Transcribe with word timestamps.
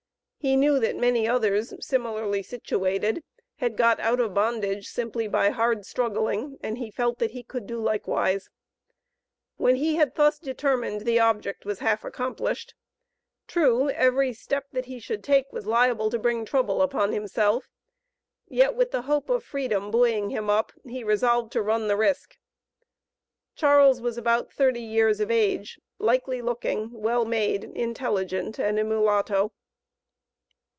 He 0.43 0.55
knew 0.55 0.79
that 0.79 0.95
many 0.95 1.27
others 1.27 1.71
similarly 1.85 2.41
situated 2.41 3.23
had 3.57 3.77
got 3.77 3.99
out 3.99 4.19
of 4.19 4.33
bondage 4.33 4.87
simply 4.87 5.27
by 5.27 5.49
hard 5.51 5.85
struggling, 5.85 6.57
and 6.63 6.79
he 6.79 6.89
felt 6.89 7.19
that 7.19 7.29
he 7.29 7.43
could 7.43 7.67
do 7.67 7.79
likewise. 7.79 8.49
When 9.57 9.75
he 9.75 9.97
had 9.97 10.15
thus 10.15 10.39
determined 10.39 11.01
the 11.01 11.19
object 11.19 11.63
was 11.63 11.77
half 11.77 12.03
accomplished. 12.03 12.73
True, 13.45 13.89
every 13.91 14.33
step 14.33 14.65
that 14.71 14.85
he 14.85 14.99
should 14.99 15.23
take 15.23 15.53
was 15.53 15.67
liable 15.67 16.09
to 16.09 16.17
bring 16.17 16.43
trouble 16.43 16.81
upon 16.81 17.11
himself, 17.13 17.69
yet 18.47 18.73
with 18.75 18.89
the 18.89 19.03
hope 19.03 19.29
of 19.29 19.43
freedom 19.43 19.91
buoying 19.91 20.31
him 20.31 20.49
up 20.49 20.71
he 20.85 21.03
resolved 21.03 21.51
to 21.51 21.61
run 21.61 21.87
the 21.87 21.95
risk. 21.95 22.35
Charles 23.55 24.01
was 24.01 24.17
about 24.17 24.51
thirty 24.51 24.81
years 24.81 25.19
of 25.19 25.29
age, 25.29 25.79
likely 25.99 26.41
looking, 26.41 26.89
well 26.91 27.25
made, 27.25 27.63
intelligent, 27.63 28.57
and 28.57 28.79
a 28.79 28.83
mulatto. 28.83 29.53